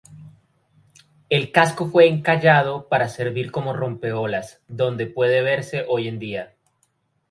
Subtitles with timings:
[1.29, 6.55] El casco fue encallado para servir como rompeolas, donde puede verse hoy en día.